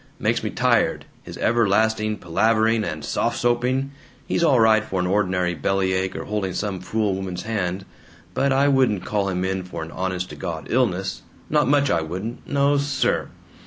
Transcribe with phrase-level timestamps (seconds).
[0.17, 3.91] Makes me tired, his everlasting palavering and soft soaping.
[4.25, 7.85] He's all right for an ordinary bellyache or holding some fool woman's hand,
[8.33, 12.01] but I wouldn't call him in for an honest to God illness, not much I
[12.01, 13.27] wouldn't, NO sir!